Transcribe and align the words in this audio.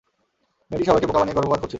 মেয়েটি 0.71 0.85
সবাইকে 0.87 1.07
বোকা 1.07 1.19
বানিয়ে 1.19 1.37
গর্ভপাত 1.37 1.59
করছিল। 1.59 1.69